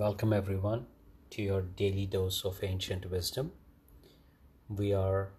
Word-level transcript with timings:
Welcome, 0.00 0.32
everyone, 0.32 0.86
to 1.30 1.42
your 1.42 1.60
daily 1.60 2.06
dose 2.06 2.44
of 2.44 2.62
ancient 2.62 3.10
wisdom. 3.10 3.50
We 4.68 4.92
are 4.92 5.30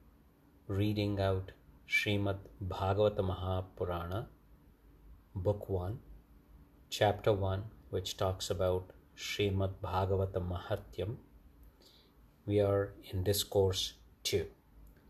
reading 0.68 1.18
out 1.18 1.54
Srimad 1.88 2.40
Bhagavata 2.62 3.24
Mahapurana, 3.30 4.26
Book 5.34 5.70
1, 5.70 5.98
Chapter 6.90 7.32
1, 7.32 7.64
which 7.90 8.18
talks 8.18 8.50
about 8.50 8.92
Srimad 9.16 9.76
Bhagavata 9.82 10.46
Mahatyam. 10.52 11.16
We 12.46 12.60
are 12.60 12.96
in 13.14 13.24
Discourse 13.24 13.94
2, 14.24 14.46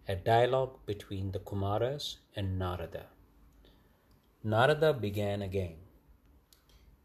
a 0.08 0.16
dialogue 0.16 0.78
between 0.86 1.32
the 1.32 1.40
Kumaras 1.40 2.18
and 2.36 2.60
Narada. 2.60 3.08
Narada 4.44 4.94
began 4.94 5.42
again. 5.42 5.78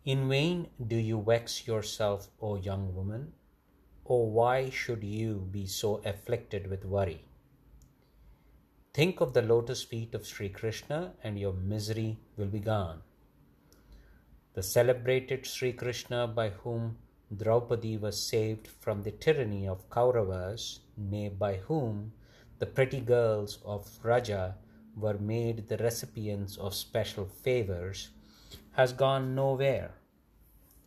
In 0.05 0.29
vain 0.29 0.69
do 0.87 0.97
you 0.97 1.23
vex 1.23 1.67
yourself, 1.67 2.29
O 2.39 2.57
young 2.57 2.95
woman. 2.95 3.33
O 4.05 4.25
why 4.25 4.69
should 4.69 5.03
you 5.03 5.49
be 5.51 5.67
so 5.67 6.03
afflicted 6.05 6.67
with 6.67 6.85
worry? 6.85 7.25
Think 8.93 9.23
of 9.23 9.33
the 9.33 9.41
lotus 9.41 9.83
feet 9.83 10.15
of 10.15 10.27
Sri 10.27 10.51
Krishna 10.51 11.15
and 11.25 11.39
your 11.39 11.55
misery 11.55 12.19
will 12.37 12.49
be 12.49 12.61
gone. 12.61 13.01
The 14.53 14.63
celebrated 14.63 15.47
Sri 15.47 15.73
Krishna 15.73 16.29
by 16.29 16.51
whom 16.51 16.99
Draupadi 17.35 17.97
was 17.97 18.23
saved 18.23 18.69
from 18.69 19.05
the 19.05 19.11
tyranny 19.11 19.67
of 19.67 19.89
Kauravas, 19.89 20.81
nay, 20.99 21.31
by 21.31 21.57
whom 21.57 22.13
the 22.59 22.67
pretty 22.67 23.01
girls 23.01 23.59
of 23.65 23.89
Vraja 23.89 24.57
were 24.95 25.19
made 25.19 25.69
the 25.69 25.79
recipients 25.79 26.59
of 26.59 26.75
special 26.75 27.25
favors, 27.25 28.11
has 28.75 28.93
gone 28.93 29.35
nowhere. 29.35 29.95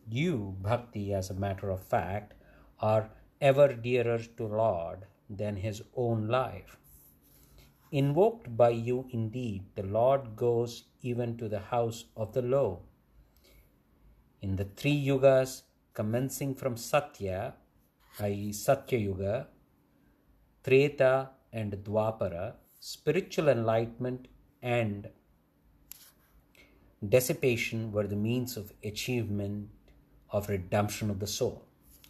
You, 0.10 0.56
Bhakti, 0.62 1.14
as 1.14 1.30
a 1.30 1.34
matter 1.34 1.70
of 1.70 1.84
fact, 1.84 2.34
are 2.80 3.10
ever 3.42 3.74
dearer 3.74 4.20
to 4.38 4.46
Lord 4.46 5.06
than 5.30 5.56
his 5.58 5.82
own 5.96 6.28
life. 6.28 6.78
Invoked 7.92 8.56
by 8.56 8.70
you, 8.70 9.08
indeed, 9.12 9.64
the 9.76 9.84
Lord 9.84 10.36
goes 10.36 10.86
even 11.02 11.38
to 11.38 11.48
the 11.48 11.60
house 11.60 12.06
of 12.16 12.34
the 12.34 12.42
low. 12.42 12.82
In 14.42 14.58
the 14.58 14.66
three 14.66 15.06
yugas, 15.06 15.64
commencing 15.94 16.54
from 16.56 16.76
Satya, 16.78 17.56
i.e., 18.20 18.52
Satya 18.52 19.00
Yuga, 19.00 19.48
Treta, 20.64 21.30
and 21.54 21.72
Dwapara, 21.72 22.56
spiritual 22.80 23.50
enlightenment 23.50 24.28
and 24.62 25.10
dissipation 27.06 27.92
were 27.92 28.08
the 28.08 28.16
means 28.16 28.58
of 28.58 28.74
achievement 28.84 29.70
of 30.30 30.50
redemption 30.50 31.10
of 31.10 31.20
the 31.20 31.28
soul. 31.28 31.66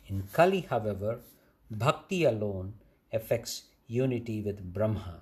In 0.07 0.23
Kali, 0.31 0.61
however, 0.61 1.19
bhakti 1.69 2.23
alone 2.23 2.75
effects 3.11 3.63
unity 3.87 4.41
with 4.41 4.73
Brahma. 4.73 5.21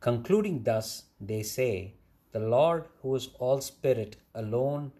Concluding 0.00 0.64
thus, 0.64 1.04
they 1.20 1.42
say, 1.42 1.94
the 2.32 2.40
Lord, 2.40 2.86
who 3.00 3.14
is 3.14 3.28
all 3.38 3.60
spirit 3.60 4.16
alone, 4.34 4.92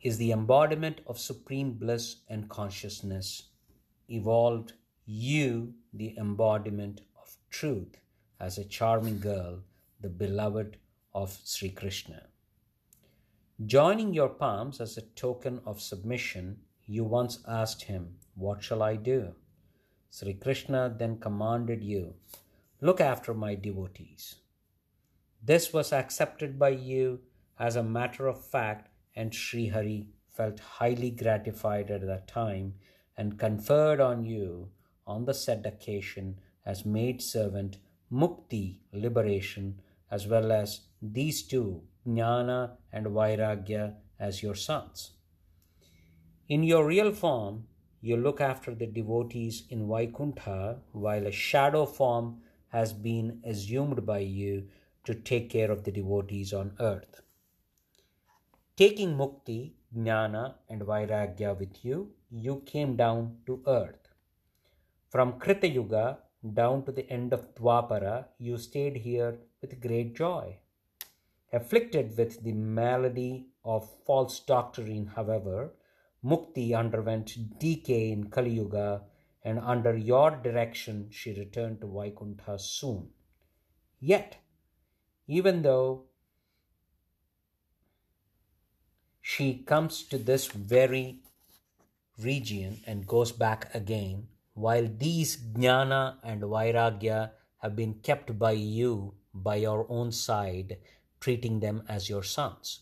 is 0.00 0.18
the 0.18 0.32
embodiment 0.32 1.00
of 1.06 1.18
supreme 1.18 1.72
bliss 1.72 2.16
and 2.28 2.48
consciousness, 2.48 3.50
evolved 4.08 4.72
you, 5.06 5.74
the 5.92 6.16
embodiment 6.18 7.02
of 7.20 7.36
truth, 7.50 7.96
as 8.40 8.58
a 8.58 8.64
charming 8.64 9.18
girl, 9.18 9.60
the 10.00 10.08
beloved 10.08 10.76
of 11.14 11.38
Sri 11.44 11.70
Krishna. 11.70 12.24
Joining 13.64 14.12
your 14.12 14.30
palms 14.30 14.80
as 14.80 14.96
a 14.96 15.02
token 15.02 15.60
of 15.64 15.80
submission, 15.80 16.58
you 16.86 17.04
once 17.04 17.38
asked 17.46 17.84
him, 17.84 18.16
What 18.34 18.62
shall 18.62 18.82
I 18.82 18.96
do? 18.96 19.34
Sri 20.10 20.34
Krishna 20.34 20.94
then 20.98 21.18
commanded 21.18 21.84
you, 21.84 22.14
Look 22.80 23.00
after 23.00 23.32
my 23.32 23.54
devotees. 23.54 24.36
This 25.42 25.72
was 25.72 25.92
accepted 25.92 26.58
by 26.58 26.70
you 26.70 27.20
as 27.58 27.76
a 27.76 27.82
matter 27.82 28.26
of 28.26 28.44
fact, 28.44 28.88
and 29.14 29.32
Sri 29.34 29.68
Hari 29.68 30.08
felt 30.32 30.58
highly 30.58 31.10
gratified 31.10 31.90
at 31.90 32.06
that 32.06 32.26
time 32.26 32.74
and 33.16 33.38
conferred 33.38 34.00
on 34.00 34.24
you 34.24 34.70
on 35.06 35.24
the 35.24 35.34
said 35.34 35.64
occasion 35.64 36.40
as 36.66 36.84
maid 36.84 37.22
servant 37.22 37.76
mukti 38.12 38.76
liberation 38.92 39.80
as 40.14 40.26
well 40.32 40.52
as 40.52 40.80
these 41.18 41.42
two 41.52 41.66
jnana 42.06 42.60
and 42.92 43.06
vairagya 43.18 43.84
as 44.18 44.42
your 44.42 44.54
sons. 44.54 45.12
In 46.48 46.62
your 46.62 46.84
real 46.86 47.12
form 47.12 47.64
you 48.00 48.16
look 48.16 48.40
after 48.40 48.74
the 48.74 48.86
devotees 48.98 49.62
in 49.70 49.88
vaikuntha 49.88 50.58
while 51.04 51.26
a 51.26 51.38
shadow 51.44 51.84
form 51.98 52.26
has 52.76 52.92
been 52.92 53.28
assumed 53.52 54.04
by 54.10 54.18
you 54.18 54.54
to 55.04 55.14
take 55.30 55.48
care 55.50 55.70
of 55.70 55.84
the 55.84 55.94
devotees 56.00 56.52
on 56.52 56.72
earth. 56.80 57.22
Taking 58.76 59.16
mukti 59.22 59.60
jnana 59.96 60.44
and 60.68 60.82
vairagya 60.82 61.58
with 61.58 61.84
you 61.84 61.98
you 62.30 62.62
came 62.66 62.96
down 62.96 63.36
to 63.46 63.62
earth. 63.66 64.08
From 65.10 65.38
Krita 65.38 65.68
Yuga 65.68 66.18
down 66.52 66.84
to 66.84 66.92
the 66.92 67.08
end 67.10 67.32
of 67.32 67.54
Dwapara, 67.54 68.26
you 68.38 68.58
stayed 68.58 68.96
here 68.96 69.38
with 69.64 69.80
great 69.80 70.14
joy. 70.14 70.58
Afflicted 71.52 72.16
with 72.18 72.42
the 72.42 72.52
malady 72.52 73.46
of 73.64 73.88
false 74.04 74.40
doctrine, 74.40 75.06
however, 75.16 75.72
Mukti 76.22 76.76
underwent 76.76 77.58
decay 77.58 78.10
in 78.10 78.30
Kali 78.30 78.50
Yuga, 78.50 79.02
and 79.42 79.58
under 79.58 79.96
your 79.96 80.30
direction 80.30 81.08
she 81.10 81.32
returned 81.32 81.80
to 81.80 81.86
Vaikuntha 81.86 82.58
soon. 82.58 83.08
Yet, 84.00 84.36
even 85.26 85.62
though 85.62 86.04
she 89.20 89.62
comes 89.62 90.02
to 90.04 90.18
this 90.18 90.46
very 90.46 91.20
region 92.18 92.80
and 92.86 93.06
goes 93.06 93.32
back 93.32 93.74
again, 93.74 94.28
while 94.54 94.88
these 94.98 95.36
jnana 95.36 96.16
and 96.22 96.42
vairagya 96.42 97.30
have 97.58 97.74
been 97.74 97.94
kept 97.94 98.38
by 98.38 98.52
you 98.52 99.14
by 99.34 99.56
your 99.56 99.86
own 99.88 100.12
side, 100.12 100.78
treating 101.20 101.60
them 101.60 101.82
as 101.88 102.08
your 102.08 102.22
sons. 102.22 102.80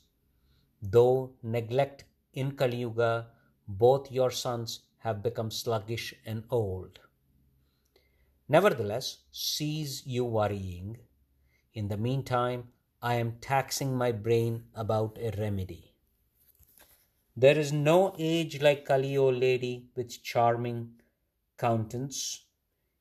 Though 0.82 1.32
neglect 1.42 2.04
in 2.34 2.52
Kali 2.52 2.78
Yuga, 2.78 3.28
both 3.66 4.12
your 4.12 4.30
sons 4.30 4.80
have 4.98 5.22
become 5.22 5.50
sluggish 5.50 6.14
and 6.26 6.44
old. 6.50 7.00
Nevertheless, 8.48 9.18
cease 9.30 10.06
you 10.06 10.24
worrying. 10.24 10.98
In 11.74 11.88
the 11.88 11.96
meantime, 11.96 12.68
I 13.00 13.14
am 13.14 13.38
taxing 13.40 13.96
my 13.96 14.12
brain 14.12 14.64
about 14.74 15.18
a 15.20 15.32
remedy. 15.38 15.94
There 17.36 17.58
is 17.58 17.72
no 17.72 18.14
age 18.18 18.60
like 18.60 18.84
Kali, 18.84 19.16
O 19.16 19.28
lady, 19.28 19.88
with 19.96 20.22
charming 20.22 21.00
countenance. 21.56 22.44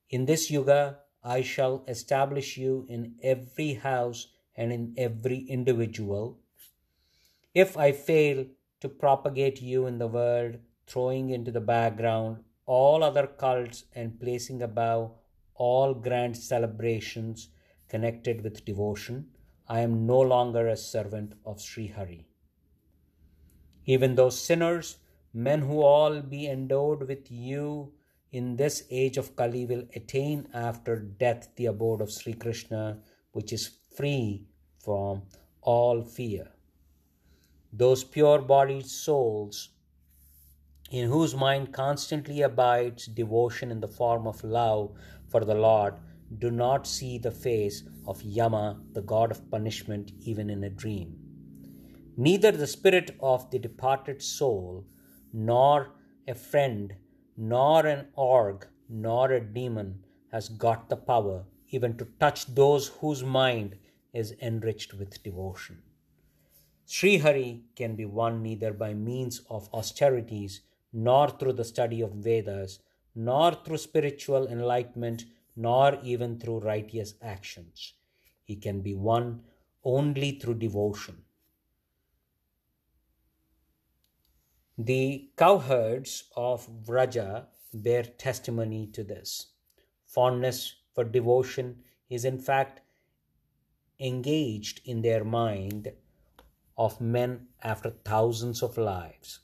In 0.09 0.25
this 0.25 0.50
yuga, 0.50 1.00
I 1.23 1.41
shall 1.41 1.83
establish 1.87 2.57
you 2.57 2.85
in 2.89 3.15
every 3.21 3.75
house 3.75 4.27
and 4.55 4.73
in 4.73 4.93
every 4.97 5.39
individual. 5.39 6.39
If 7.53 7.77
I 7.77 7.91
fail 7.91 8.45
to 8.79 8.89
propagate 8.89 9.61
you 9.61 9.85
in 9.85 9.99
the 9.99 10.07
world, 10.07 10.57
throwing 10.87 11.29
into 11.29 11.51
the 11.51 11.61
background 11.61 12.43
all 12.65 13.03
other 13.03 13.27
cults 13.27 13.85
and 13.93 14.19
placing 14.19 14.61
above 14.61 15.11
all 15.55 15.93
grand 15.93 16.35
celebrations 16.37 17.49
connected 17.87 18.43
with 18.43 18.65
devotion, 18.65 19.27
I 19.67 19.81
am 19.81 20.07
no 20.07 20.19
longer 20.19 20.67
a 20.67 20.77
servant 20.77 21.34
of 21.46 21.61
Sri 21.61 21.87
Hari. 21.87 22.28
Even 23.85 24.16
those 24.16 24.40
sinners, 24.40 24.97
men 25.34 25.61
who 25.61 25.81
all 25.81 26.22
be 26.22 26.47
endowed 26.47 27.07
with 27.07 27.31
you 27.31 27.93
in 28.31 28.55
this 28.55 28.83
age 28.89 29.17
of 29.17 29.35
Kali 29.35 29.66
will 29.66 29.83
attain 29.95 30.47
after 30.53 30.95
death 30.97 31.49
the 31.55 31.66
abode 31.66 32.01
of 32.01 32.11
Sri 32.11 32.33
Krishna, 32.33 32.99
which 33.33 33.51
is 33.51 33.72
free 33.95 34.45
from 34.79 35.23
all 35.61 36.01
fear. 36.01 36.47
Those 37.73 38.03
pure 38.03 38.41
bodied 38.41 38.85
souls 38.85 39.69
in 40.91 41.09
whose 41.09 41.35
mind 41.35 41.73
constantly 41.73 42.41
abides 42.41 43.05
devotion 43.05 43.72
in 43.72 43.79
the 43.79 43.87
form 43.87 44.28
of 44.28 44.43
love 44.43 44.91
for 45.29 45.45
the 45.45 45.55
Lord 45.55 45.95
do 46.37 46.51
not 46.51 46.87
see 46.87 47.17
the 47.17 47.31
face 47.31 47.84
of 48.07 48.22
Yama, 48.22 48.81
the 48.93 49.01
god 49.01 49.31
of 49.31 49.49
punishment, 49.49 50.11
even 50.19 50.49
in 50.49 50.63
a 50.63 50.69
dream. 50.69 51.17
Neither 52.17 52.51
the 52.51 52.67
spirit 52.67 53.16
of 53.22 53.49
the 53.51 53.59
departed 53.59 54.22
soul 54.22 54.85
nor 55.34 55.91
a 56.27 56.35
friend 56.35 56.93
nor 57.43 57.88
an 57.88 58.05
org, 58.16 58.67
nor 58.88 59.32
a 59.32 59.41
demon 59.41 60.03
has 60.32 60.47
got 60.47 60.90
the 60.90 60.96
power 60.96 61.43
even 61.70 61.97
to 61.97 62.05
touch 62.20 62.46
those 62.46 62.90
whose 62.99 63.23
mind 63.23 63.76
is 64.14 64.35
enriched 64.41 64.93
with 64.93 65.23
devotion. 65.23 65.82
Srihari 66.85 67.61
can 67.76 67.96
be 67.96 68.05
won 68.05 68.43
neither 68.43 68.73
by 68.73 68.93
means 68.93 69.41
of 69.49 69.73
austerities, 69.73 70.61
nor 70.93 71.29
through 71.29 71.53
the 71.53 71.64
study 71.64 72.02
of 72.02 72.11
Vedas, 72.11 72.79
nor 73.16 73.53
through 73.53 73.78
spiritual 73.78 74.47
enlightenment, 74.47 75.26
nor 75.55 75.97
even 76.03 76.37
through 76.37 76.59
righteous 76.59 77.16
actions. 77.23 77.94
He 78.44 78.55
can 78.55 78.82
be 78.82 78.94
won 78.94 79.41
only 79.84 80.34
through 80.34 80.55
devotion. 80.55 81.23
The 84.78 85.29
cowherds 85.38 86.23
of 86.35 86.68
Vraja 86.85 87.47
bear 87.73 88.03
testimony 88.03 88.88
to 88.94 89.03
this. 89.03 89.47
Fondness 90.06 90.76
for 90.94 91.03
devotion 91.03 91.84
is 92.09 92.26
in 92.26 92.40
fact 92.40 92.82
engaged 94.00 94.82
in 94.85 95.02
their 95.02 95.23
mind 95.23 95.91
of 96.78 97.00
men 97.00 97.47
after 97.62 97.90
thousands 97.90 98.64
of 98.64 98.78
lives. 98.78 99.40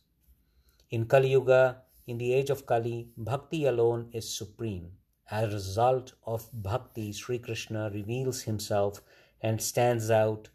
In 0.89 1.05
Kali 1.05 1.31
Yuga, 1.31 1.83
in 2.07 2.17
the 2.17 2.33
age 2.33 2.49
of 2.49 2.65
Kali, 2.65 3.09
bhakti 3.17 3.65
alone 3.65 4.09
is 4.13 4.33
supreme. 4.33 4.93
As 5.29 5.49
a 5.49 5.53
result 5.53 6.13
of 6.25 6.49
bhakti, 6.53 7.11
Sri 7.11 7.37
Krishna 7.37 7.91
reveals 7.93 8.43
himself 8.43 9.01
and 9.41 9.61
stands 9.61 10.09
out 10.09 10.49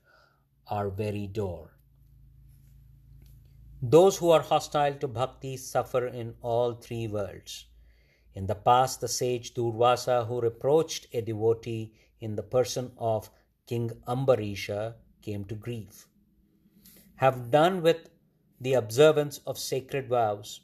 our 0.69 0.89
very 0.89 1.27
door. 1.27 1.72
Those 3.84 4.19
who 4.19 4.31
are 4.31 4.43
hostile 4.43 4.94
to 4.94 5.08
bhakti 5.08 5.56
suffer 5.56 6.06
in 6.06 6.37
all 6.40 6.75
three 6.75 7.08
worlds. 7.08 7.67
In 8.32 8.46
the 8.46 8.55
past, 8.55 9.00
the 9.00 9.08
sage 9.08 9.55
Durvasa, 9.55 10.29
who 10.29 10.40
reproached 10.40 11.08
a 11.12 11.20
devotee 11.20 11.93
in 12.20 12.37
the 12.37 12.44
person 12.44 12.93
of 12.96 13.29
King 13.67 13.90
Ambarisha, 14.06 14.94
came 15.20 15.44
to 15.46 15.56
grief. 15.56 16.06
Have 17.17 17.50
done 17.50 17.82
with 17.82 18.08
the 18.61 18.75
observance 18.75 19.38
of 19.49 19.58
sacred 19.58 20.08
vows, 20.08 20.61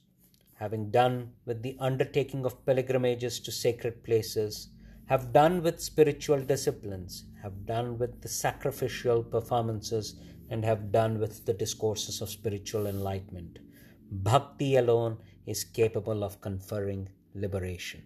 having 0.55 0.93
done 0.93 1.33
with 1.45 1.63
the 1.63 1.77
undertaking 1.81 2.45
of 2.45 2.65
pilgrimages 2.65 3.41
to 3.41 3.51
sacred 3.51 4.05
places, 4.05 4.69
have 5.07 5.33
done 5.33 5.61
with 5.65 5.83
spiritual 5.83 6.41
disciplines, 6.41 7.25
have 7.43 7.67
done 7.67 7.99
with 7.99 8.23
the 8.23 8.29
sacrificial 8.29 9.25
performances 9.25 10.21
and 10.51 10.65
have 10.65 10.93
done 10.93 11.19
with 11.19 11.45
the 11.47 11.53
discourses 11.53 12.21
of 12.21 12.31
spiritual 12.31 12.87
enlightenment. 12.87 13.59
Bhakti 14.11 14.77
alone 14.77 15.19
is 15.47 15.65
capable 15.65 16.25
of 16.25 16.41
conferring 16.41 17.09
liberation. 17.35 18.03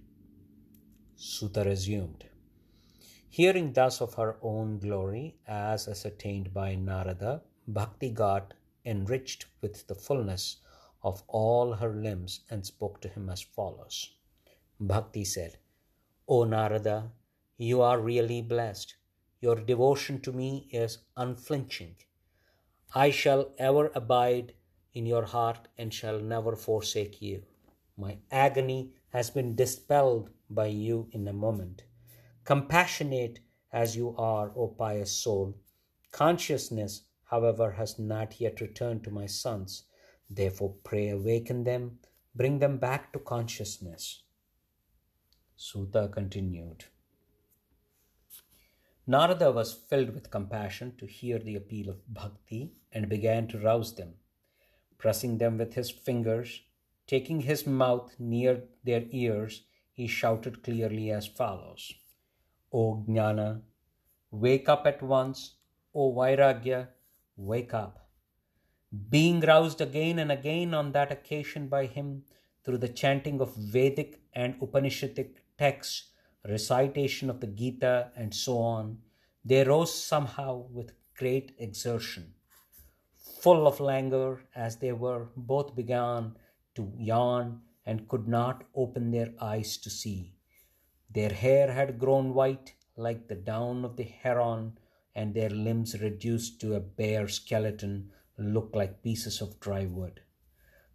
Suta 1.17 1.62
resumed. 1.65 2.25
Hearing 3.29 3.73
thus 3.73 4.00
of 4.00 4.15
her 4.15 4.37
own 4.43 4.79
glory, 4.79 5.37
as 5.47 5.89
ascertained 5.89 6.53
by 6.53 6.75
Narada, 6.75 7.43
Bhakti 7.67 8.11
got 8.11 8.55
enriched 8.85 9.47
with 9.61 9.87
the 9.87 9.94
fullness 9.94 10.56
of 11.03 11.23
all 11.29 11.75
her 11.75 11.94
limbs 11.94 12.41
and 12.50 12.67
spoke 12.67 13.00
to 13.00 13.09
him 13.09 13.31
as 13.31 13.41
follows. 13.41 14.11
Bhakti 14.79 15.25
said, 15.25 15.59
O 16.29 16.44
Narada, 16.44 17.12
you 17.56 17.81
are 17.81 18.00
really 18.00 18.43
blessed. 18.43 18.97
Your 19.41 19.56
devotion 19.56 20.21
to 20.23 20.33
me 20.33 20.69
is 20.73 20.99
unflinching. 21.17 21.97
I 22.94 23.11
shall 23.11 23.53
ever 23.56 23.91
abide 23.94 24.53
in 24.93 25.06
your 25.06 25.25
heart 25.25 25.69
and 25.79 25.94
shall 25.94 26.21
never 26.21 26.56
forsake 26.56 27.23
you. 27.23 27.43
My 27.97 28.19
agony 28.31 28.93
has 29.11 29.31
been 29.31 29.55
dispelled 29.55 30.29
by 30.50 30.67
you 30.67 31.09
in 31.12 31.27
a 31.27 31.33
moment. 31.33 31.85
Compassionate 32.44 33.41
as 33.73 33.97
you 33.97 34.15
are, 34.19 34.53
O 34.55 34.69
pious 34.69 35.11
soul, 35.11 35.55
consciousness, 36.11 37.03
however, 37.25 37.71
has 37.73 37.99
not 37.99 38.39
yet 38.41 38.61
returned 38.61 39.05
to 39.05 39.11
my 39.11 39.25
sons. 39.25 39.85
Therefore, 40.29 40.75
pray 40.85 41.09
awaken 41.09 41.65
them, 41.65 41.99
bring 42.35 42.59
them 42.59 42.77
back 42.77 43.12
to 43.15 43.19
consciousness. 43.19 44.23
Suta 45.56 46.11
continued. 46.12 46.85
Narada 49.07 49.51
was 49.51 49.73
filled 49.75 50.11
with 50.11 50.31
compassion 50.31 50.95
to 50.99 51.07
hear 51.07 51.39
the 51.39 51.57
appeal 51.57 51.89
of 51.89 52.15
bhakti 52.15 52.73
and 52.93 53.09
began 53.09 53.49
to 53.49 53.59
rouse 53.59 53.97
them. 53.97 54.15
Pressing 54.97 55.39
them 55.39 55.59
with 55.59 55.75
his 55.75 55.91
fingers, 55.91 56.63
taking 57.07 57.41
his 57.41 57.67
mouth 57.67 58.15
near 58.21 58.63
their 58.85 59.05
ears, 59.11 59.65
he 59.93 60.07
shouted 60.07 60.63
clearly 60.63 61.11
as 61.11 61.27
follows 61.27 61.93
O 62.73 63.05
Jnana, 63.09 63.63
wake 64.31 64.69
up 64.69 64.87
at 64.87 65.03
once, 65.03 65.57
O 65.95 66.13
Vairagya, 66.13 66.89
wake 67.37 67.75
up. 67.75 68.09
Being 69.11 69.41
roused 69.41 69.81
again 69.81 70.19
and 70.19 70.31
again 70.31 70.73
on 70.73 70.93
that 70.93 71.11
occasion 71.11 71.69
by 71.69 71.87
him 71.87 72.25
through 72.65 72.79
the 72.79 72.89
chanting 72.89 73.41
of 73.41 73.55
Vedic 73.57 74.21
and 74.33 74.59
Upanishadic 74.61 75.37
texts, 75.59 76.12
recitation 76.49 77.31
of 77.31 77.41
the 77.41 77.47
Gita, 77.47 78.11
and 78.17 78.35
so 78.35 78.59
on, 78.59 78.99
they 79.44 79.65
rose 79.65 79.94
somehow 79.94 80.67
with 80.71 80.93
great 81.17 81.55
exertion. 81.59 82.35
Full 83.41 83.67
of 83.67 83.81
languor 83.81 84.43
as 84.55 84.77
they 84.77 84.93
were, 84.93 85.29
both 85.37 85.75
began 85.75 86.37
to 86.75 86.93
yawn 86.97 87.62
and 87.85 88.09
could 88.09 88.29
not 88.29 88.65
open 88.75 89.11
their 89.11 89.33
eyes 89.41 89.77
to 89.79 89.91
see. 89.91 90.35
Their 91.11 91.31
hair 91.31 91.73
had 91.73 91.99
grown 91.99 92.35
white 92.35 92.75
like 92.97 93.29
the 93.29 93.35
down 93.35 93.85
of 93.85 93.97
the 93.97 94.05
heron, 94.05 94.79
and 95.15 95.35
their 95.35 95.50
limbs 95.50 96.00
reduced 96.00 96.61
to 96.61 96.75
a 96.75 96.81
bare 96.81 97.29
skeleton 97.29 98.11
looked 98.39 98.75
like 98.75 99.03
pieces 99.03 99.41
of 99.41 99.61
dry 99.61 99.87
wood. 99.87 100.21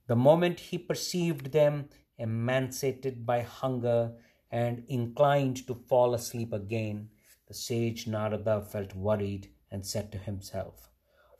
The 0.08 0.16
moment 0.16 0.60
he 0.60 0.78
perceived 0.78 1.52
them 1.52 1.90
emancipated 2.18 3.26
by 3.26 3.42
hunger 3.42 4.14
and 4.52 4.84
inclined 4.88 5.66
to 5.68 5.76
fall 5.76 6.14
asleep 6.14 6.54
again, 6.54 7.10
the 7.48 7.54
sage 7.54 8.08
Narada 8.08 8.62
felt 8.62 8.96
worried 8.96 9.50
and 9.72 9.86
said 9.86 10.12
to 10.12 10.18
himself, 10.18 10.90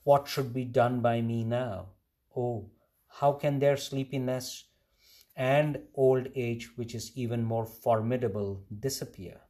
What 0.04 0.28
should 0.28 0.54
be 0.54 0.66
done 0.66 1.02
by 1.02 1.22
me 1.22 1.44
now? 1.44 1.88
Oh, 2.36 2.70
how 3.08 3.34
can 3.34 3.60
their 3.60 3.78
sleepiness 3.78 4.66
and 5.36 5.80
old 5.96 6.28
age, 6.36 6.78
which 6.78 6.94
is 6.94 7.12
even 7.16 7.44
more 7.44 7.66
formidable, 7.66 8.64
disappear? 8.80 9.42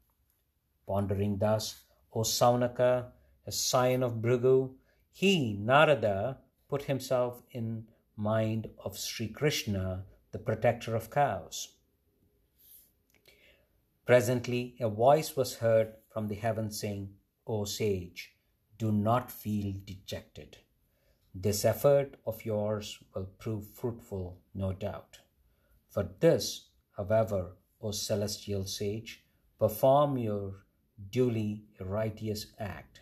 Pondering 0.88 1.38
thus, 1.38 1.82
O 2.14 2.22
Saunaka, 2.22 3.12
a 3.46 3.52
scion 3.52 4.04
of 4.04 4.16
Bhrigu, 4.16 4.74
he, 5.12 5.54
Narada, 5.54 6.38
put 6.70 6.84
himself 6.84 7.42
in 7.52 7.88
mind 8.16 8.70
of 8.84 8.98
Sri 8.98 9.28
Krishna, 9.28 10.06
the 10.32 10.40
protector 10.40 10.96
of 10.96 11.10
cows. 11.10 11.77
Presently, 14.08 14.78
a 14.80 14.88
voice 14.88 15.36
was 15.36 15.58
heard 15.58 15.96
from 16.14 16.30
the 16.30 16.36
heavens 16.36 16.80
saying, 16.80 17.10
O 17.46 17.66
sage, 17.66 18.38
do 18.78 18.90
not 18.90 19.30
feel 19.30 19.74
dejected. 19.84 20.60
This 21.36 21.66
effort 21.66 22.16
of 22.26 22.46
yours 22.46 23.00
will 23.14 23.28
prove 23.38 23.68
fruitful, 23.68 24.40
no 24.56 24.72
doubt. 24.72 25.20
For 25.90 26.10
this, 26.22 26.70
however, 26.96 27.58
O 27.82 27.92
celestial 27.92 28.64
sage, 28.64 29.26
perform 29.60 30.18
your 30.18 30.54
duly 31.12 31.66
righteous 31.82 32.48
act. 32.58 33.02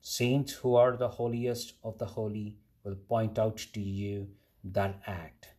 Saints 0.00 0.54
who 0.54 0.74
are 0.74 0.96
the 0.96 1.08
holiest 1.08 1.74
of 1.84 1.98
the 1.98 2.06
holy 2.06 2.58
will 2.82 2.96
point 2.96 3.38
out 3.38 3.58
to 3.74 3.80
you 3.80 4.26
that 4.64 5.00
act. 5.06 5.50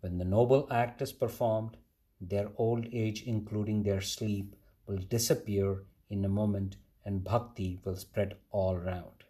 When 0.00 0.16
the 0.16 0.24
noble 0.24 0.66
act 0.70 1.02
is 1.02 1.12
performed, 1.12 1.76
their 2.20 2.50
old 2.56 2.86
age, 2.92 3.22
including 3.22 3.82
their 3.82 4.00
sleep, 4.00 4.56
will 4.86 4.98
disappear 4.98 5.84
in 6.08 6.24
a 6.24 6.28
moment 6.28 6.76
and 7.04 7.24
bhakti 7.24 7.78
will 7.84 7.96
spread 7.96 8.36
all 8.50 8.76
round. 8.76 9.24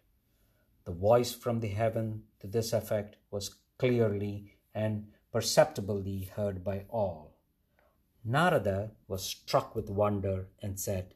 The 0.85 0.93
voice 0.93 1.33
from 1.33 1.59
the 1.59 1.67
heaven 1.67 2.23
to 2.39 2.47
this 2.47 2.73
effect 2.73 3.17
was 3.29 3.55
clearly 3.77 4.57
and 4.73 5.07
perceptibly 5.31 6.31
heard 6.35 6.63
by 6.63 6.85
all. 6.89 7.35
Narada 8.23 8.91
was 9.07 9.23
struck 9.23 9.75
with 9.75 9.89
wonder 9.89 10.47
and 10.61 10.79
said, 10.79 11.13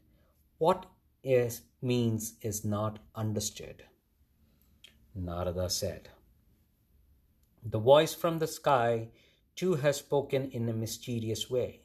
What 0.57 0.85
is 1.23 1.61
means 1.81 2.33
is 2.41 2.63
not 2.63 2.99
understood. 3.15 3.83
Narada 5.15 5.69
said, 5.69 6.09
The 7.63 7.79
voice 7.79 8.13
from 8.13 8.39
the 8.39 8.47
sky 8.47 9.09
too 9.61 9.75
has 9.75 9.97
spoken 9.97 10.49
in 10.49 10.67
a 10.67 10.73
mysterious 10.73 11.47
way. 11.47 11.81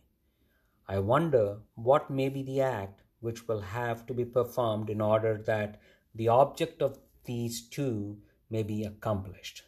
I 0.89 0.99
wonder 0.99 1.59
what 1.75 2.09
may 2.09 2.31
be 2.31 2.43
the 2.43 2.63
act 2.63 3.03
which 3.21 3.47
will 3.47 3.61
have 3.61 4.07
to 4.07 4.15
be 4.15 4.25
performed 4.25 4.89
in 4.89 5.03
order 5.03 5.37
that 5.47 5.79
the 6.15 6.29
object 6.29 6.81
of 6.81 6.99
these 7.27 7.69
two 7.69 8.17
may 8.49 8.63
be 8.63 8.85
accomplished. 8.85 9.65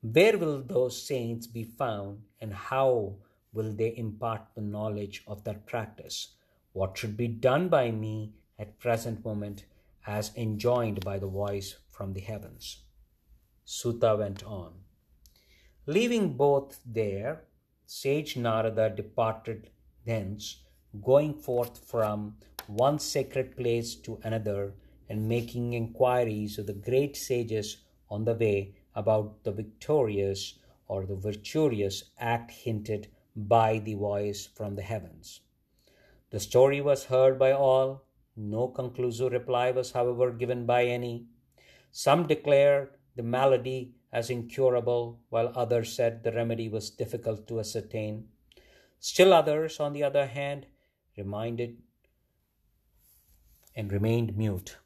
Where 0.00 0.36
will 0.36 0.62
those 0.62 1.00
saints 1.00 1.46
be 1.46 1.62
found, 1.62 2.22
and 2.40 2.52
how 2.52 3.14
will 3.52 3.72
they 3.72 3.96
impart 3.96 4.42
the 4.56 4.60
knowledge 4.60 5.22
of 5.28 5.44
their 5.44 5.60
practice? 5.64 6.34
What 6.72 6.98
should 6.98 7.16
be 7.16 7.28
done 7.28 7.68
by 7.68 7.92
me 7.92 8.32
at 8.58 8.80
present 8.80 9.24
moment 9.24 9.64
as 10.08 10.32
enjoined 10.34 11.04
by 11.04 11.20
the 11.20 11.28
voice 11.28 11.76
from 11.88 12.14
the 12.14 12.20
heavens? 12.20 12.78
Suta 13.64 14.16
went 14.16 14.42
on. 14.42 14.87
Leaving 15.88 16.34
both 16.34 16.80
there, 16.84 17.44
sage 17.86 18.36
Narada 18.36 18.90
departed 18.90 19.70
thence, 20.04 20.58
going 21.02 21.32
forth 21.32 21.82
from 21.82 22.36
one 22.66 22.98
sacred 22.98 23.56
place 23.56 23.94
to 23.94 24.20
another 24.22 24.74
and 25.08 25.26
making 25.26 25.72
inquiries 25.72 26.58
of 26.58 26.66
the 26.66 26.74
great 26.74 27.16
sages 27.16 27.78
on 28.10 28.26
the 28.26 28.34
way 28.34 28.74
about 28.94 29.42
the 29.44 29.50
victorious 29.50 30.58
or 30.88 31.06
the 31.06 31.16
virtuous 31.16 32.04
act 32.18 32.50
hinted 32.50 33.08
by 33.34 33.78
the 33.78 33.94
voice 33.94 34.44
from 34.44 34.76
the 34.76 34.82
heavens. 34.82 35.40
The 36.28 36.40
story 36.40 36.82
was 36.82 37.04
heard 37.04 37.38
by 37.38 37.52
all. 37.52 38.04
No 38.36 38.68
conclusive 38.68 39.32
reply 39.32 39.70
was, 39.70 39.92
however, 39.92 40.32
given 40.32 40.66
by 40.66 40.84
any. 40.84 41.28
Some 41.90 42.26
declared 42.26 42.90
the 43.16 43.22
malady 43.22 43.94
as 44.12 44.30
incurable, 44.30 45.20
while 45.28 45.52
others 45.54 45.92
said 45.92 46.22
the 46.22 46.32
remedy 46.32 46.68
was 46.68 46.90
difficult 46.90 47.46
to 47.48 47.60
ascertain. 47.60 48.28
Still 49.00 49.32
others, 49.32 49.78
on 49.80 49.92
the 49.92 50.02
other 50.02 50.26
hand, 50.26 50.66
reminded 51.16 51.78
and 53.76 53.92
remained 53.92 54.36
mute, 54.36 54.76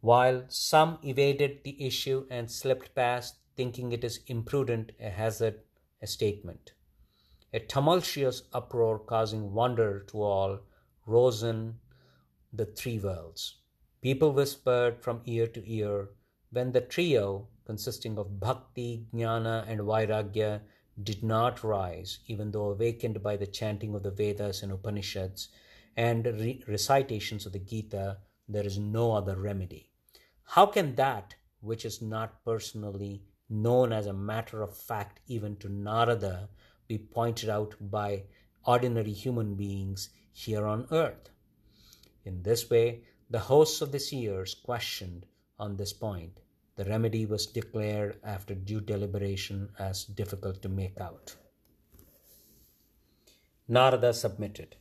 while 0.00 0.44
some 0.48 0.98
evaded 1.02 1.64
the 1.64 1.84
issue 1.84 2.26
and 2.30 2.50
slipped 2.50 2.94
past, 2.94 3.36
thinking 3.56 3.92
it 3.92 4.04
is 4.04 4.20
imprudent 4.26 4.92
a 5.00 5.10
hazard 5.10 5.60
a 6.02 6.06
statement. 6.06 6.72
A 7.52 7.60
tumultuous 7.60 8.42
uproar 8.52 8.98
causing 8.98 9.52
wonder 9.52 10.00
to 10.08 10.22
all 10.22 10.60
rose 11.06 11.42
in 11.42 11.74
the 12.52 12.64
three 12.64 12.98
worlds. 12.98 13.56
People 14.00 14.32
whispered 14.32 15.02
from 15.02 15.20
ear 15.26 15.46
to 15.48 15.70
ear 15.70 16.10
when 16.50 16.72
the 16.72 16.80
trio, 16.80 17.48
consisting 17.70 18.18
of 18.18 18.40
bhakti, 18.40 19.06
jnana, 19.14 19.64
and 19.68 19.78
vairagya, 19.80 20.60
did 21.00 21.22
not 21.22 21.62
rise, 21.62 22.18
even 22.26 22.50
though 22.50 22.70
awakened 22.70 23.22
by 23.22 23.36
the 23.36 23.46
chanting 23.46 23.94
of 23.94 24.02
the 24.02 24.10
Vedas 24.10 24.64
and 24.64 24.72
Upanishads 24.72 25.50
and 25.96 26.26
re- 26.26 26.64
recitations 26.66 27.46
of 27.46 27.52
the 27.52 27.60
Gita, 27.60 28.18
there 28.48 28.66
is 28.66 28.76
no 28.76 29.12
other 29.12 29.36
remedy. 29.36 29.88
How 30.42 30.66
can 30.66 30.96
that 30.96 31.36
which 31.60 31.84
is 31.84 32.02
not 32.02 32.44
personally 32.44 33.22
known 33.48 33.92
as 33.92 34.06
a 34.06 34.12
matter 34.12 34.62
of 34.62 34.76
fact 34.76 35.20
even 35.28 35.54
to 35.58 35.68
Narada 35.68 36.48
be 36.88 36.98
pointed 36.98 37.48
out 37.48 37.76
by 37.80 38.24
ordinary 38.66 39.12
human 39.12 39.54
beings 39.54 40.08
here 40.32 40.66
on 40.66 40.88
earth? 40.90 41.30
In 42.24 42.42
this 42.42 42.68
way, 42.68 43.04
the 43.30 43.46
hosts 43.50 43.80
of 43.80 43.92
the 43.92 44.00
seers 44.00 44.54
questioned 44.54 45.24
on 45.56 45.76
this 45.76 45.92
point. 45.92 46.40
The 46.80 46.86
remedy 46.86 47.26
was 47.26 47.44
declared 47.44 48.18
after 48.24 48.54
due 48.54 48.80
deliberation 48.80 49.68
as 49.78 50.06
difficult 50.06 50.62
to 50.62 50.70
make 50.70 50.98
out. 50.98 51.36
Narada 53.68 54.14
submitted. 54.14 54.76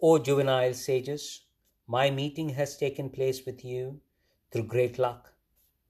O 0.00 0.18
juvenile 0.18 0.72
sages, 0.72 1.42
my 1.86 2.08
meeting 2.08 2.48
has 2.60 2.78
taken 2.78 3.10
place 3.10 3.44
with 3.44 3.62
you 3.62 4.00
through 4.50 4.68
great 4.68 4.98
luck. 4.98 5.34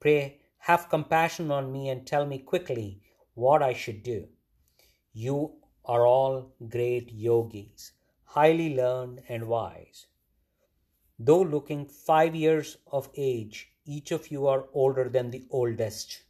Pray 0.01 0.41
have 0.57 0.89
compassion 0.89 1.51
on 1.51 1.71
me 1.71 1.87
and 1.87 2.05
tell 2.05 2.25
me 2.25 2.39
quickly 2.39 3.01
what 3.33 3.63
I 3.63 3.71
should 3.71 4.03
do. 4.03 4.27
You 5.13 5.53
are 5.85 6.05
all 6.05 6.53
great 6.67 7.13
yogis, 7.13 7.93
highly 8.25 8.75
learned 8.75 9.21
and 9.29 9.47
wise. 9.47 10.07
Though 11.17 11.43
looking 11.43 11.85
five 11.85 12.35
years 12.35 12.75
of 12.91 13.09
age, 13.15 13.71
each 13.89 14.11
of 14.11 14.29
you 14.29 14.45
are 14.45 14.67
older 14.71 15.09
than 15.09 15.31
the 15.31 15.45
oldest. 15.49 16.21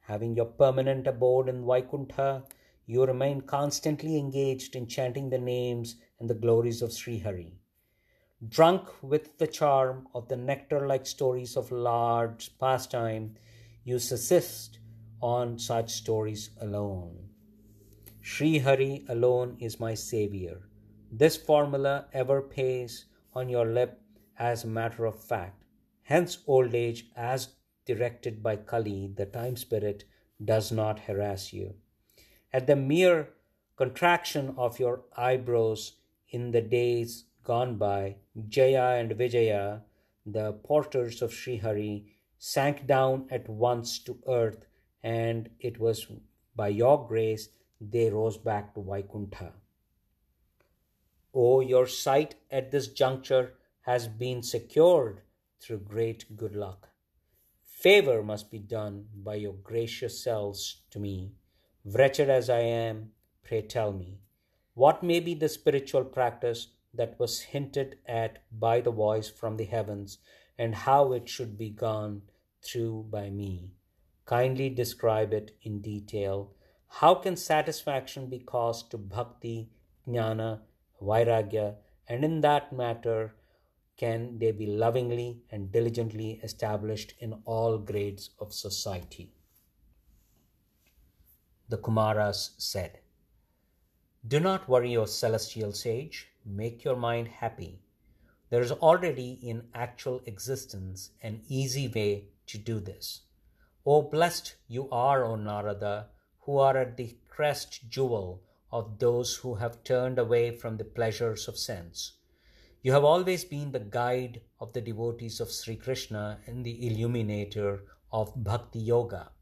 Having 0.00 0.34
your 0.34 0.46
permanent 0.46 1.06
abode 1.06 1.48
in 1.48 1.64
Vaikuntha, 1.64 2.42
you 2.84 3.04
remain 3.04 3.42
constantly 3.42 4.18
engaged 4.18 4.74
in 4.74 4.88
chanting 4.88 5.30
the 5.30 5.38
names 5.38 5.94
and 6.18 6.28
the 6.28 6.34
glories 6.34 6.82
of 6.82 6.92
Sri 6.92 7.20
Hari. 7.20 7.60
Drunk 8.48 8.88
with 9.02 9.38
the 9.38 9.46
charm 9.46 10.08
of 10.14 10.26
the 10.28 10.36
nectar 10.36 10.86
like 10.88 11.06
stories 11.06 11.56
of 11.56 11.70
Lord's 11.70 12.48
pastime, 12.48 13.36
you 13.84 14.00
subsist 14.00 14.80
on 15.22 15.60
such 15.60 15.92
stories 15.92 16.50
alone. 16.60 17.28
Sri 18.20 18.58
Hari 18.58 19.04
alone 19.08 19.56
is 19.60 19.78
my 19.78 19.94
savior. 19.94 20.68
This 21.12 21.36
formula 21.36 22.06
ever 22.12 22.42
pays 22.42 23.04
on 23.32 23.48
your 23.48 23.66
lip 23.66 24.00
as 24.36 24.64
a 24.64 24.68
matter 24.68 25.04
of 25.04 25.22
fact. 25.22 25.65
Hence, 26.06 26.38
old 26.46 26.72
age, 26.72 27.06
as 27.16 27.56
directed 27.84 28.40
by 28.40 28.54
Kali, 28.54 29.08
the 29.08 29.26
time 29.26 29.56
spirit, 29.56 30.04
does 30.44 30.70
not 30.70 31.00
harass 31.00 31.52
you. 31.52 31.74
At 32.52 32.68
the 32.68 32.76
mere 32.76 33.30
contraction 33.74 34.54
of 34.56 34.78
your 34.78 35.02
eyebrows 35.16 35.94
in 36.28 36.52
the 36.52 36.60
days 36.60 37.24
gone 37.42 37.76
by, 37.76 38.16
Jaya 38.48 39.00
and 39.00 39.12
Vijaya, 39.12 39.82
the 40.24 40.52
porters 40.52 41.22
of 41.22 41.32
Srihari, 41.32 42.04
sank 42.38 42.86
down 42.86 43.26
at 43.28 43.48
once 43.48 43.98
to 44.04 44.16
earth, 44.28 44.64
and 45.02 45.50
it 45.58 45.80
was 45.80 46.06
by 46.54 46.68
your 46.68 47.04
grace 47.04 47.48
they 47.80 48.10
rose 48.10 48.36
back 48.36 48.74
to 48.74 48.80
Vaikuntha. 48.80 49.54
Oh, 51.34 51.60
your 51.60 51.88
sight 51.88 52.36
at 52.48 52.70
this 52.70 52.86
juncture 52.86 53.54
has 53.80 54.06
been 54.06 54.44
secured 54.44 55.22
through 55.60 55.80
great 55.80 56.36
good 56.36 56.54
luck. 56.54 56.88
Favor 57.64 58.22
must 58.22 58.50
be 58.50 58.58
done 58.58 59.06
by 59.14 59.34
your 59.34 59.52
gracious 59.52 60.22
selves 60.22 60.82
to 60.90 60.98
me. 60.98 61.32
Wretched 61.84 62.30
as 62.30 62.48
I 62.50 62.60
am, 62.60 63.10
pray 63.44 63.62
tell 63.62 63.92
me, 63.92 64.18
what 64.74 65.02
may 65.02 65.20
be 65.20 65.34
the 65.34 65.48
spiritual 65.48 66.04
practice 66.04 66.68
that 66.92 67.18
was 67.18 67.40
hinted 67.40 67.98
at 68.06 68.38
by 68.50 68.80
the 68.80 68.90
voice 68.90 69.28
from 69.28 69.56
the 69.56 69.64
heavens, 69.64 70.18
and 70.58 70.74
how 70.74 71.12
it 71.12 71.28
should 71.28 71.56
be 71.58 71.70
gone 71.70 72.22
through 72.62 73.06
by 73.10 73.30
me? 73.30 73.72
Kindly 74.24 74.70
describe 74.70 75.32
it 75.32 75.56
in 75.62 75.80
detail. 75.80 76.52
How 76.88 77.14
can 77.14 77.36
satisfaction 77.36 78.28
be 78.28 78.38
caused 78.38 78.90
to 78.90 78.98
bhakti, 78.98 79.70
jnana, 80.08 80.60
vairagya, 81.00 81.76
and 82.08 82.24
in 82.24 82.40
that 82.40 82.72
matter, 82.72 83.34
can 83.96 84.38
they 84.38 84.52
be 84.52 84.66
lovingly 84.66 85.42
and 85.50 85.72
diligently 85.72 86.40
established 86.42 87.14
in 87.18 87.42
all 87.44 87.78
grades 87.78 88.30
of 88.38 88.52
society. 88.52 89.32
The 91.68 91.78
Kumaras 91.78 92.50
said, 92.58 93.00
Do 94.26 94.38
not 94.38 94.68
worry, 94.68 94.96
O 94.96 95.06
celestial 95.06 95.72
sage, 95.72 96.28
make 96.44 96.84
your 96.84 96.96
mind 96.96 97.28
happy. 97.28 97.80
There 98.50 98.62
is 98.62 98.70
already 98.70 99.38
in 99.42 99.68
actual 99.74 100.20
existence 100.26 101.10
an 101.22 101.42
easy 101.48 101.88
way 101.88 102.28
to 102.46 102.58
do 102.58 102.78
this. 102.78 103.22
O 103.84 104.02
blessed 104.02 104.56
you 104.68 104.88
are, 104.90 105.24
O 105.24 105.36
Narada, 105.36 106.08
who 106.40 106.58
are 106.58 106.76
at 106.76 106.96
the 106.96 107.16
crest 107.28 107.88
jewel 107.88 108.42
of 108.70 108.98
those 108.98 109.36
who 109.36 109.54
have 109.56 109.82
turned 109.82 110.18
away 110.18 110.50
from 110.50 110.76
the 110.76 110.84
pleasures 110.84 111.48
of 111.48 111.56
sense. 111.56 112.12
You 112.86 112.92
have 112.92 113.02
always 113.02 113.44
been 113.44 113.72
the 113.72 113.80
guide 113.80 114.42
of 114.60 114.72
the 114.72 114.80
devotees 114.80 115.40
of 115.40 115.50
Sri 115.50 115.74
Krishna 115.74 116.38
and 116.46 116.64
the 116.64 116.86
illuminator 116.86 117.82
of 118.12 118.32
Bhakti 118.36 118.78
Yoga. 118.78 119.32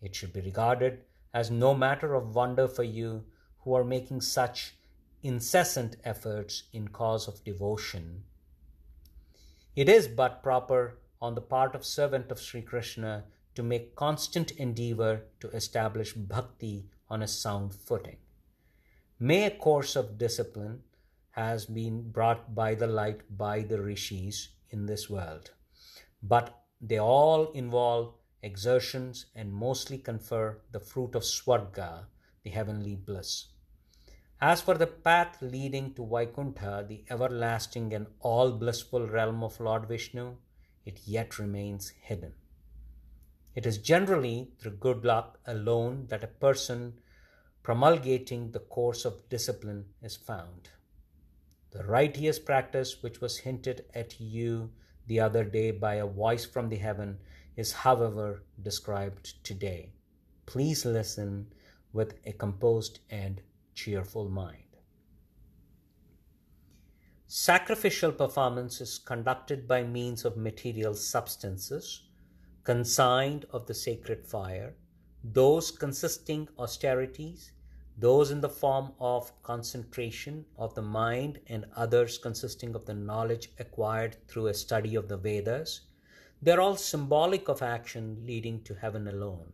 It 0.00 0.14
should 0.14 0.32
be 0.32 0.40
regarded 0.42 1.00
as 1.34 1.50
no 1.50 1.74
matter 1.74 2.14
of 2.14 2.36
wonder 2.36 2.68
for 2.68 2.84
you 2.84 3.24
who 3.64 3.74
are 3.74 3.82
making 3.82 4.20
such 4.20 4.76
incessant 5.20 5.96
efforts 6.04 6.62
in 6.72 6.86
cause 6.86 7.26
of 7.26 7.42
devotion. 7.42 8.22
It 9.74 9.88
is 9.88 10.06
but 10.06 10.40
proper 10.40 11.00
on 11.20 11.34
the 11.34 11.40
part 11.40 11.74
of 11.74 11.84
servant 11.84 12.30
of 12.30 12.40
Sri 12.40 12.62
Krishna 12.62 13.24
to 13.56 13.64
make 13.64 13.96
constant 13.96 14.52
endeavor 14.52 15.22
to 15.40 15.50
establish 15.50 16.12
bhakti 16.12 16.86
on 17.10 17.20
a 17.20 17.26
sound 17.26 17.74
footing. 17.74 18.18
May 19.18 19.46
a 19.46 19.50
course 19.50 19.96
of 19.96 20.18
discipline 20.18 20.84
has 21.38 21.66
been 21.66 22.10
brought 22.10 22.52
by 22.52 22.74
the 22.74 22.86
light 22.86 23.20
by 23.38 23.60
the 23.60 23.80
rishis 23.80 24.48
in 24.70 24.86
this 24.86 25.08
world. 25.08 25.52
But 26.20 26.62
they 26.80 26.98
all 26.98 27.52
involve 27.52 28.14
exertions 28.42 29.26
and 29.36 29.52
mostly 29.52 29.98
confer 29.98 30.58
the 30.72 30.80
fruit 30.80 31.14
of 31.14 31.22
Swarga, 31.22 32.06
the 32.42 32.50
heavenly 32.50 32.96
bliss. 32.96 33.46
As 34.40 34.60
for 34.60 34.74
the 34.74 34.88
path 34.88 35.40
leading 35.40 35.94
to 35.94 36.04
Vaikuntha, 36.04 36.84
the 36.88 37.04
everlasting 37.08 37.94
and 37.94 38.06
all 38.18 38.50
blissful 38.50 39.06
realm 39.06 39.44
of 39.44 39.60
Lord 39.60 39.86
Vishnu, 39.86 40.36
it 40.84 41.00
yet 41.04 41.38
remains 41.38 41.90
hidden. 42.00 42.32
It 43.54 43.64
is 43.64 43.78
generally 43.78 44.50
through 44.58 44.78
good 44.78 45.04
luck 45.04 45.38
alone 45.46 46.06
that 46.08 46.24
a 46.24 46.34
person 46.46 46.98
promulgating 47.62 48.50
the 48.50 48.60
course 48.76 49.04
of 49.04 49.28
discipline 49.28 49.84
is 50.02 50.16
found. 50.16 50.70
The 51.70 51.84
righteous 51.84 52.38
practice 52.38 53.02
which 53.02 53.20
was 53.20 53.38
hinted 53.38 53.84
at 53.94 54.20
you 54.20 54.70
the 55.06 55.20
other 55.20 55.44
day 55.44 55.70
by 55.70 55.94
a 55.94 56.06
voice 56.06 56.44
from 56.44 56.68
the 56.68 56.76
heaven 56.76 57.18
is, 57.56 57.72
however, 57.72 58.42
described 58.62 59.44
today. 59.44 59.92
Please 60.46 60.84
listen 60.84 61.52
with 61.92 62.14
a 62.24 62.32
composed 62.32 63.00
and 63.10 63.42
cheerful 63.74 64.28
mind. 64.28 64.62
Sacrificial 67.26 68.12
performance 68.12 68.80
is 68.80 68.98
conducted 68.98 69.68
by 69.68 69.82
means 69.82 70.24
of 70.24 70.38
material 70.38 70.94
substances, 70.94 72.04
consigned 72.64 73.44
of 73.50 73.66
the 73.66 73.74
sacred 73.74 74.26
fire, 74.26 74.74
those 75.22 75.70
consisting 75.70 76.48
austerities, 76.58 77.52
those 77.98 78.30
in 78.30 78.40
the 78.40 78.48
form 78.48 78.92
of 79.00 79.32
concentration 79.42 80.44
of 80.56 80.74
the 80.74 80.82
mind, 80.82 81.40
and 81.48 81.66
others 81.74 82.16
consisting 82.16 82.74
of 82.76 82.86
the 82.86 82.94
knowledge 82.94 83.50
acquired 83.58 84.16
through 84.28 84.46
a 84.46 84.54
study 84.54 84.94
of 84.94 85.08
the 85.08 85.16
Vedas. 85.16 85.80
They're 86.40 86.60
all 86.60 86.76
symbolic 86.76 87.48
of 87.48 87.60
action 87.60 88.22
leading 88.24 88.62
to 88.62 88.74
heaven 88.74 89.08
alone. 89.08 89.52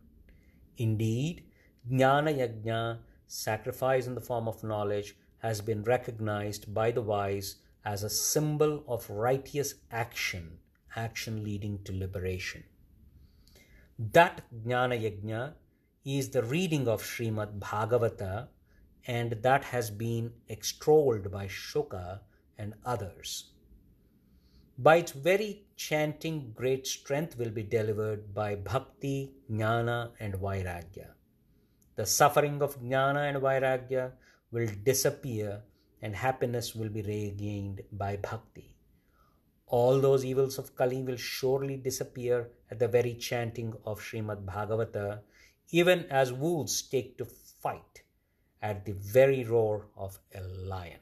Indeed, 0.77 1.43
Jnana 1.89 2.37
Yajna, 2.37 2.99
sacrifice 3.25 4.05
in 4.05 4.13
the 4.13 4.21
form 4.21 4.47
of 4.47 4.63
knowledge, 4.63 5.15
has 5.39 5.61
been 5.61 5.83
recognized 5.83 6.71
by 6.71 6.91
the 6.91 7.01
wise 7.01 7.55
as 7.83 8.03
a 8.03 8.09
symbol 8.09 8.83
of 8.87 9.09
righteous 9.09 9.75
action, 9.91 10.59
action 10.95 11.43
leading 11.43 11.79
to 11.83 11.97
liberation. 11.97 12.63
That 13.97 14.43
Jnana 14.53 15.01
Yajna 15.01 15.53
is 16.05 16.29
the 16.29 16.43
reading 16.43 16.87
of 16.87 17.01
Srimad 17.01 17.59
Bhagavata, 17.59 18.47
and 19.07 19.31
that 19.41 19.63
has 19.65 19.89
been 19.89 20.31
extolled 20.47 21.31
by 21.31 21.47
Shuka 21.47 22.19
and 22.57 22.75
others. 22.85 23.51
By 24.77 24.97
its 24.97 25.13
very 25.13 25.65
chanting, 25.75 26.51
great 26.53 26.85
strength 26.85 27.37
will 27.37 27.49
be 27.49 27.63
delivered 27.63 28.33
by 28.33 28.55
bhakti, 28.55 29.33
jnana, 29.49 30.11
and 30.19 30.35
vairagya. 30.35 31.07
The 31.95 32.05
suffering 32.05 32.61
of 32.61 32.79
jnana 32.81 33.29
and 33.29 33.37
vairagya 33.41 34.11
will 34.51 34.69
disappear 34.83 35.61
and 36.01 36.15
happiness 36.15 36.75
will 36.75 36.89
be 36.89 37.01
regained 37.01 37.81
by 37.91 38.17
bhakti. 38.17 38.75
All 39.67 39.99
those 39.99 40.23
evils 40.23 40.59
of 40.59 40.75
Kali 40.75 41.01
will 41.01 41.15
surely 41.15 41.77
disappear 41.77 42.49
at 42.69 42.77
the 42.77 42.87
very 42.87 43.15
chanting 43.15 43.73
of 43.85 43.99
Srimad 43.99 44.45
Bhagavata, 44.45 45.21
even 45.69 46.05
as 46.09 46.31
wolves 46.31 46.81
take 46.81 47.17
to 47.17 47.25
fight 47.25 48.03
at 48.61 48.85
the 48.85 48.93
very 48.93 49.43
roar 49.43 49.87
of 49.97 50.19
a 50.33 50.41
lion. 50.41 50.99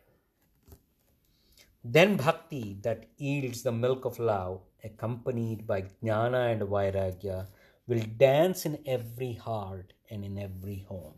Then 1.83 2.15
bhakti 2.15 2.77
that 2.81 3.07
yields 3.17 3.63
the 3.63 3.71
milk 3.71 4.05
of 4.05 4.19
love, 4.19 4.61
accompanied 4.83 5.67
by 5.67 5.81
jnana 6.01 6.53
and 6.53 6.61
vairagya, 6.61 7.47
will 7.87 8.03
dance 8.17 8.65
in 8.65 8.79
every 8.85 9.33
heart 9.33 9.93
and 10.09 10.23
in 10.23 10.37
every 10.37 10.85
home. 10.87 11.15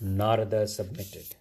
Narada 0.00 0.66
submitted. 0.66 1.36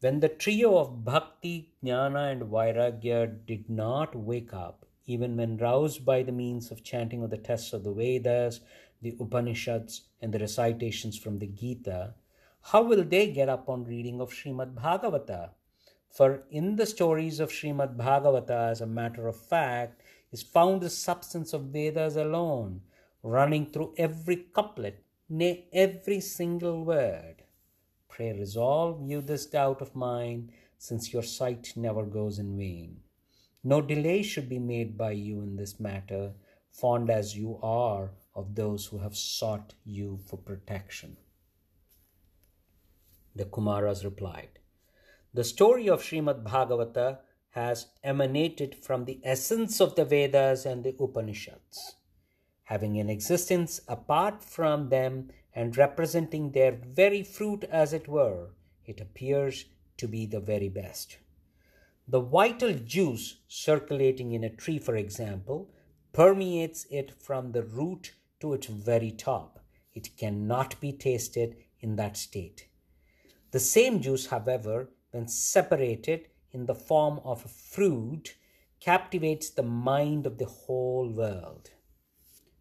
When 0.00 0.20
the 0.20 0.28
trio 0.28 0.78
of 0.78 1.04
Bhakti, 1.04 1.74
Jnana, 1.84 2.32
and 2.32 2.42
Vairagya 2.42 3.46
did 3.46 3.68
not 3.68 4.16
wake 4.16 4.54
up, 4.54 4.86
even 5.06 5.36
when 5.36 5.56
roused 5.58 6.04
by 6.04 6.22
the 6.22 6.32
means 6.32 6.70
of 6.70 6.82
chanting 6.82 7.22
of 7.22 7.30
the 7.30 7.36
texts 7.36 7.72
of 7.72 7.84
the 7.84 7.92
Vedas, 7.92 8.60
the 9.02 9.16
Upanishads, 9.18 10.02
and 10.20 10.32
the 10.32 10.38
recitations 10.38 11.16
from 11.16 11.38
the 11.38 11.46
Gita, 11.46 12.14
how 12.62 12.82
will 12.82 13.04
they 13.04 13.30
get 13.32 13.48
up 13.48 13.68
on 13.68 13.84
reading 13.84 14.20
of 14.20 14.30
Srimad 14.30 14.74
Bhagavata? 14.74 15.50
For 16.10 16.42
in 16.50 16.76
the 16.76 16.86
stories 16.86 17.40
of 17.40 17.50
Srimad 17.50 17.96
Bhagavata, 17.96 18.70
as 18.70 18.80
a 18.80 18.86
matter 18.86 19.26
of 19.26 19.40
fact, 19.40 20.02
is 20.32 20.42
found 20.42 20.82
the 20.82 20.90
substance 20.90 21.52
of 21.52 21.72
Vedas 21.72 22.16
alone, 22.16 22.82
running 23.22 23.66
through 23.66 23.94
every 23.96 24.36
couplet, 24.36 25.02
nay, 25.28 25.66
every 25.72 26.20
single 26.20 26.84
word. 26.84 27.42
Pray 28.08 28.32
resolve 28.32 29.00
you 29.02 29.22
this 29.22 29.46
doubt 29.46 29.80
of 29.80 29.96
mine, 29.96 30.52
since 30.76 31.12
your 31.12 31.22
sight 31.22 31.72
never 31.76 32.04
goes 32.04 32.38
in 32.38 32.56
vain. 32.56 33.00
No 33.64 33.80
delay 33.80 34.22
should 34.22 34.48
be 34.48 34.58
made 34.58 34.98
by 34.98 35.12
you 35.12 35.40
in 35.42 35.56
this 35.56 35.78
matter, 35.80 36.32
fond 36.70 37.10
as 37.10 37.36
you 37.36 37.58
are 37.62 38.10
of 38.34 38.54
those 38.54 38.86
who 38.86 38.98
have 38.98 39.16
sought 39.16 39.74
you 39.84 40.18
for 40.26 40.36
protection. 40.36 41.16
The 43.34 43.44
Kumaras 43.44 44.04
replied, 44.04 44.58
The 45.34 45.44
story 45.44 45.88
of 45.88 46.02
Srimad 46.02 46.44
Bhagavata 46.44 47.18
has 47.50 47.86
emanated 48.04 48.76
from 48.76 49.04
the 49.04 49.20
essence 49.24 49.80
of 49.80 49.96
the 49.96 50.04
Vedas 50.04 50.64
and 50.64 50.84
the 50.84 50.94
Upanishads. 50.98 51.96
Having 52.64 52.98
an 52.98 53.10
existence 53.10 53.80
apart 53.88 54.44
from 54.44 54.88
them 54.88 55.30
and 55.54 55.76
representing 55.76 56.52
their 56.52 56.72
very 56.72 57.22
fruit 57.22 57.64
as 57.64 57.92
it 57.92 58.06
were, 58.06 58.50
it 58.86 59.00
appears 59.00 59.64
to 59.96 60.06
be 60.06 60.26
the 60.26 60.40
very 60.40 60.68
best. 60.68 61.18
The 62.06 62.20
vital 62.20 62.72
juice 62.74 63.38
circulating 63.48 64.32
in 64.32 64.44
a 64.44 64.50
tree, 64.50 64.78
for 64.78 64.96
example, 64.96 65.70
permeates 66.12 66.86
it 66.90 67.10
from 67.10 67.52
the 67.52 67.62
root 67.62 68.12
to 68.40 68.54
its 68.54 68.66
very 68.66 69.10
top. 69.10 69.60
It 69.94 70.16
cannot 70.16 70.80
be 70.80 70.92
tasted 70.92 71.56
in 71.80 71.96
that 71.96 72.16
state. 72.16 72.68
The 73.50 73.60
same 73.60 74.00
juice, 74.00 74.26
however, 74.26 74.90
when 75.10 75.28
separated 75.28 76.28
in 76.52 76.66
the 76.66 76.74
form 76.74 77.20
of 77.24 77.44
a 77.44 77.48
fruit, 77.48 78.36
captivates 78.80 79.50
the 79.50 79.62
mind 79.62 80.26
of 80.26 80.38
the 80.38 80.46
whole 80.46 81.08
world. 81.08 81.70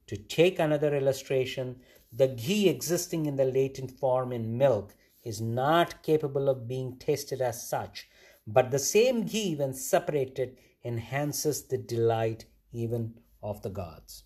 To 0.08 0.18
take 0.18 0.60
another 0.60 0.96
illustration, 0.96 1.82
the 2.12 2.28
ghee 2.28 2.68
existing 2.68 3.26
in 3.26 3.36
the 3.36 3.46
latent 3.46 3.92
form 3.92 4.32
in 4.32 4.58
milk 4.58 4.96
is 5.24 5.39
not 5.39 6.02
capable 6.02 6.50
of 6.50 6.68
being 6.68 6.98
tasted 6.98 7.42
as 7.42 7.68
such, 7.70 8.08
but 8.48 8.72
the 8.72 8.80
same 8.80 9.24
ghee, 9.24 9.56
when 9.56 9.74
separated, 9.74 10.58
enhances 10.84 11.63
the 11.63 11.78
delight 11.78 12.46
even 12.72 13.20
of 13.44 13.62
the 13.62 13.70
gods. 13.70 14.24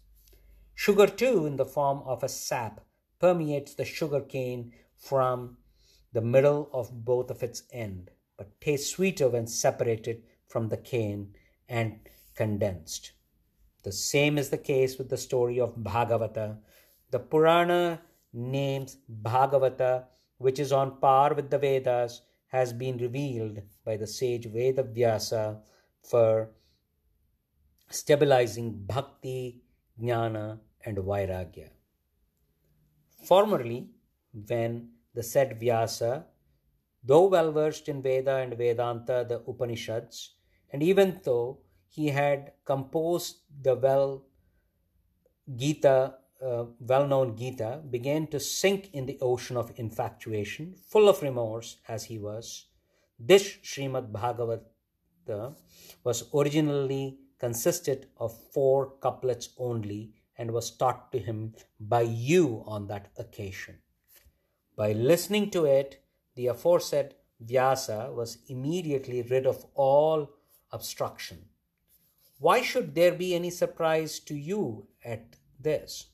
Sugar, 0.76 1.08
too, 1.08 1.46
in 1.46 1.58
the 1.58 1.66
form 1.66 2.02
of 2.06 2.24
a 2.24 2.30
sap, 2.30 2.82
permeates 3.20 3.74
the 3.74 3.86
sugar 3.86 4.22
cane 4.22 4.74
from 4.96 5.58
the 6.12 6.22
middle 6.22 6.70
of 6.74 7.06
both 7.06 7.32
of 7.32 7.42
its 7.42 7.64
end, 7.72 8.12
but 8.38 8.60
tastes 8.62 8.92
sweeter 8.92 9.30
when 9.30 9.48
separated 9.48 10.24
from 10.48 10.70
the 10.70 10.78
cane 10.78 11.34
and 11.70 12.00
condensed. 12.36 13.12
The 13.84 13.92
same 13.92 14.38
is 14.38 14.50
the 14.50 14.58
case 14.58 14.98
with 14.98 15.10
the 15.10 15.18
story 15.18 15.60
of 15.60 15.76
Bhagavata, 15.76 16.58
the 17.12 17.20
Purana 17.20 18.02
names 18.32 18.98
Bhagavata, 19.10 20.06
which 20.38 20.60
is 20.60 20.72
on 20.72 21.00
par 21.00 21.34
with 21.34 21.50
the 21.50 21.58
Vedas, 21.60 22.22
has 22.48 22.74
been 22.74 22.98
revealed 22.98 23.62
by 23.84 23.98
the 23.98 24.08
sage 24.08 24.48
Vedavyasa 24.48 25.62
for 26.02 26.52
stabilizing 27.90 28.86
bhakti, 28.86 29.63
jnana, 30.02 30.60
and 30.86 30.98
vairagya. 30.98 31.70
Formerly, 33.26 33.90
when 34.48 34.90
the 35.14 35.24
said 35.24 35.60
Vyasa, 35.60 36.26
though 37.04 37.28
well 37.28 37.52
versed 37.52 37.88
in 37.88 38.02
Veda 38.02 38.38
and 38.38 38.58
Vedanta, 38.58 39.26
the 39.28 39.42
Upanishads, 39.48 40.36
and 40.72 40.82
even 40.84 41.22
though 41.24 41.60
he 41.88 42.08
had 42.08 42.54
composed 42.66 43.38
the 43.62 43.76
well 43.76 44.26
Gita 45.56 46.16
uh, 46.44 46.66
well 46.80 47.08
known 47.08 47.38
Gita, 47.38 47.82
began 47.90 48.28
to 48.28 48.40
sink 48.40 48.90
in 48.94 49.06
the 49.06 49.18
ocean 49.22 49.56
of 49.56 49.72
infatuation, 49.78 50.76
full 50.90 51.08
of 51.08 51.22
remorse 51.22 51.78
as 51.88 52.06
he 52.06 52.18
was. 52.18 52.66
This 53.18 53.58
Srimad 53.64 54.12
Bhagavata 54.12 55.56
was 56.04 56.26
originally 56.34 57.20
consisted 57.40 58.08
of 58.18 58.38
four 58.52 58.92
couplets 59.02 59.50
only 59.58 60.14
and 60.38 60.52
was 60.52 60.72
taught 60.72 61.12
to 61.12 61.20
him 61.20 61.54
by 61.80 62.02
you 62.02 62.64
on 62.66 62.88
that 62.88 63.12
occasion. 63.18 63.80
By 64.76 64.94
listening 64.94 65.52
to 65.52 65.66
it, 65.66 66.04
the 66.36 66.48
aforesaid 66.48 67.16
Vyasa 67.40 68.12
was 68.12 68.40
immediately 68.48 69.22
rid 69.22 69.46
of 69.46 69.66
all 69.76 70.30
obstruction. 70.72 71.46
Why 72.40 72.62
should 72.62 72.96
there 72.96 73.14
be 73.14 73.36
any 73.36 73.50
surprise 73.50 74.20
to 74.22 74.36
you 74.36 74.88
at 75.04 75.36
this? 75.60 76.08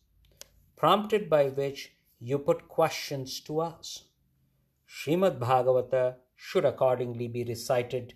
prompted 0.80 1.30
by 1.30 1.50
which 1.50 1.92
you 2.20 2.40
put 2.40 2.70
questions 2.70 3.42
to 3.42 3.60
us. 3.60 4.06
Srimad 4.88 5.38
Bhagavata 5.38 6.16
should 6.36 6.64
accordingly 6.64 7.28
be 7.28 7.44
recited 7.44 8.14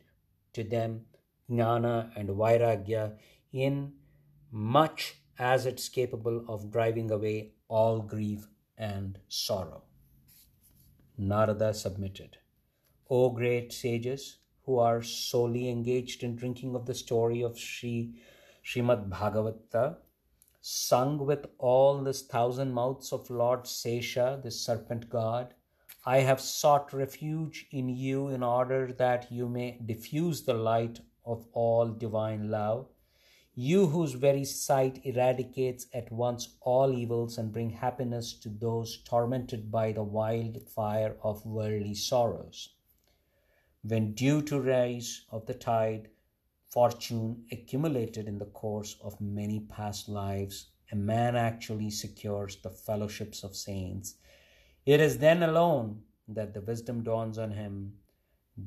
to 0.54 0.64
them, 0.64 1.02
jnana 1.50 2.12
and 2.16 2.30
vairagya, 2.30 3.18
in 3.52 3.94
much 4.52 5.16
as 5.40 5.66
it's 5.66 5.90
capable 5.90 6.46
of 6.48 6.72
driving 6.72 7.12
away 7.12 7.52
all 7.68 8.00
grief 8.00 8.48
and 8.78 9.20
sorrow. 9.28 9.84
Narada 11.18 11.74
submitted. 11.74 12.38
O 13.10 13.30
great 13.30 13.72
sages 13.72 14.38
who 14.66 14.80
are 14.80 15.02
solely 15.02 15.70
engaged 15.70 16.24
in 16.24 16.36
drinking 16.36 16.76
of 16.76 16.86
the 16.86 16.96
story 16.96 17.42
of 17.42 17.60
Sri 17.60 18.14
Srimad 18.64 19.10
Bhagavata, 19.10 19.98
sung 20.62 21.18
with 21.26 21.46
all 21.58 22.02
this 22.02 22.22
thousand 22.22 22.74
mouths 22.74 23.12
of 23.12 23.30
Lord 23.30 23.64
Sesha, 23.64 24.42
the 24.42 24.52
serpent 24.52 25.10
god. 25.10 25.54
I 26.06 26.20
have 26.20 26.40
sought 26.40 26.94
refuge 26.94 27.68
in 27.72 27.90
you 27.90 28.30
in 28.30 28.42
order 28.42 28.94
that 28.94 29.32
you 29.32 29.50
may 29.50 29.80
diffuse 29.86 30.44
the 30.44 30.54
light 30.54 31.02
of 31.26 31.46
all 31.54 31.88
divine 31.88 32.50
love. 32.50 32.88
You 33.56 33.88
whose 33.88 34.14
very 34.14 34.46
sight 34.46 35.06
eradicates 35.06 35.86
at 35.94 36.12
once 36.12 36.56
all 36.62 36.92
evils 36.92 37.38
and 37.38 37.52
bring 37.52 37.70
happiness 37.70 38.34
to 38.40 38.50
those 38.50 38.98
tormented 39.04 39.72
by 39.72 39.92
the 39.92 40.04
wild 40.04 40.58
fire 40.68 41.16
of 41.22 41.46
worldly 41.46 41.94
sorrows. 41.94 42.70
When 43.84 44.14
due 44.14 44.42
to 44.44 44.60
rise 44.60 45.26
of 45.30 45.46
the 45.46 45.54
tide, 45.54 46.10
fortune 46.70 47.46
accumulated 47.52 48.28
in 48.28 48.40
the 48.40 48.46
course 48.46 48.96
of 49.04 49.22
many 49.22 49.60
past 49.60 50.10
lives, 50.10 50.72
a 50.92 50.96
man 50.96 51.36
actually 51.36 51.92
secures 51.92 52.56
the 52.58 52.70
fellowships 52.70 53.44
of 53.44 53.56
saints. 53.56 54.16
It 54.86 55.00
is 55.00 55.20
then 55.20 55.44
alone 55.44 56.02
that 56.28 56.54
the 56.54 56.62
wisdom 56.62 57.04
dawns 57.04 57.38
on 57.38 57.52
him, 57.52 57.94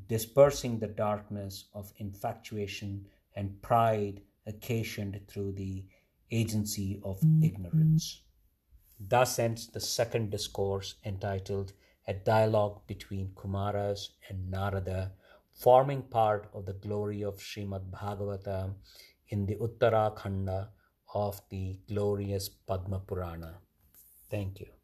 dispersing 0.08 0.78
the 0.78 0.88
darkness 0.88 1.66
of 1.74 1.92
infatuation 1.98 3.06
and 3.34 3.60
pride 3.62 4.22
occasioned 4.46 5.20
through 5.28 5.52
the 5.52 5.84
agency 6.30 7.00
of 7.04 7.20
mm-hmm. 7.20 7.44
ignorance. 7.44 8.22
Thus 8.98 9.38
ends 9.38 9.68
the 9.68 9.80
second 9.80 10.30
discourse 10.30 10.94
entitled 11.04 11.72
A 12.08 12.14
Dialogue 12.14 12.86
Between 12.86 13.28
Kumaras 13.34 14.08
and 14.28 14.50
Narada 14.50 15.12
forming 15.52 16.02
part 16.02 16.48
of 16.52 16.66
the 16.66 16.74
glory 16.74 17.22
of 17.22 17.36
Srimad 17.36 17.90
Bhagavata 17.90 18.74
in 19.28 19.46
the 19.46 19.56
Uttarakhanda 19.56 20.68
of 21.14 21.40
the 21.48 21.78
glorious 21.88 22.48
Padma 22.48 23.00
Purana. 23.00 23.58
Thank 24.30 24.60
you. 24.60 24.75